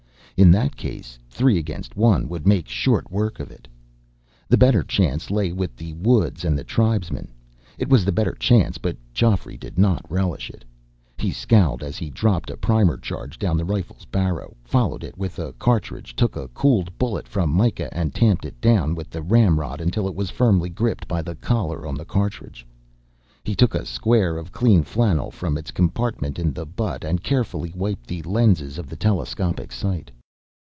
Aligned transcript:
In 0.37 0.49
that 0.49 0.75
case, 0.75 1.19
three 1.29 1.59
against 1.59 1.95
one 1.95 2.27
would 2.27 2.47
make 2.47 2.67
short 2.67 3.11
work 3.11 3.39
of 3.39 3.51
it. 3.51 3.67
The 4.47 4.57
better 4.57 4.81
chance 4.81 5.29
lay 5.29 5.51
with 5.51 5.75
the 5.75 5.93
woods 5.93 6.43
and 6.43 6.57
the 6.57 6.63
tribesmen. 6.63 7.27
It 7.77 7.89
was 7.89 8.05
the 8.05 8.11
better 8.11 8.33
chance, 8.33 8.79
but 8.79 8.97
Geoffrey 9.13 9.55
did 9.55 9.77
not 9.77 10.03
relish 10.11 10.49
it. 10.49 10.65
He 11.19 11.31
scowled 11.31 11.83
as 11.83 11.97
he 11.99 12.09
dropped 12.09 12.49
a 12.49 12.57
primer 12.57 12.97
charge 12.97 13.37
down 13.37 13.55
the 13.55 13.63
rifle's 13.65 14.05
barrel, 14.05 14.57
followed 14.63 15.03
it 15.03 15.15
with 15.15 15.37
a 15.37 15.53
cartridge, 15.59 16.15
took 16.15 16.35
a 16.35 16.47
cooled 16.47 16.97
bullet 16.97 17.27
from 17.27 17.55
Myka, 17.55 17.89
and 17.91 18.15
tamped 18.15 18.43
it 18.43 18.59
down 18.59 18.95
with 18.95 19.11
the 19.11 19.21
ramrod 19.21 19.79
until 19.79 20.07
it 20.07 20.15
was 20.15 20.31
firmly 20.31 20.69
gripped 20.69 21.07
by 21.07 21.21
the 21.21 21.35
collar 21.35 21.85
on 21.85 21.93
the 21.93 22.05
cartridge. 22.05 22.65
He 23.43 23.53
took 23.53 23.75
a 23.75 23.85
square 23.85 24.39
of 24.39 24.51
clean 24.51 24.81
flannel 24.85 25.29
from 25.29 25.55
its 25.55 25.69
compartment 25.69 26.39
in 26.39 26.51
the 26.51 26.65
butt 26.65 27.03
and 27.03 27.21
carefully 27.21 27.71
wiped 27.75 28.07
the 28.07 28.23
lenses 28.23 28.79
of 28.79 28.87
the 28.87 28.95
telescopic 28.95 29.71
sight. 29.71 30.09